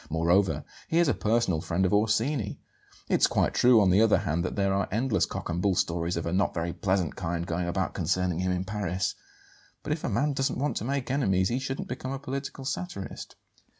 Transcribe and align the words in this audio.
Moreover, 0.09 0.65
he 0.87 0.97
is 0.97 1.07
a 1.07 1.13
personal 1.13 1.61
friend 1.61 1.85
of 1.85 1.93
Orsini. 1.93 2.59
It's 3.07 3.27
quite 3.27 3.53
true, 3.53 3.79
on 3.79 3.91
the 3.91 4.01
other 4.01 4.17
hand, 4.17 4.43
that 4.43 4.55
there 4.55 4.73
are 4.73 4.87
endless 4.91 5.27
cock 5.27 5.47
and 5.47 5.61
bull 5.61 5.75
stories 5.75 6.17
of 6.17 6.25
a 6.25 6.33
not 6.33 6.55
very 6.55 6.73
pleasant 6.73 7.15
kind 7.15 7.45
going 7.45 7.67
about 7.67 7.93
concerning 7.93 8.39
him 8.39 8.51
in 8.51 8.65
Paris; 8.65 9.13
but 9.83 9.93
if 9.93 10.03
a 10.03 10.09
man 10.09 10.33
doesn't 10.33 10.57
want 10.57 10.75
to 10.77 10.85
make 10.85 11.11
enemies 11.11 11.49
he 11.49 11.59
shouldn't 11.59 11.87
become 11.87 12.11
a 12.13 12.17
political 12.17 12.65
satirist." 12.65 13.35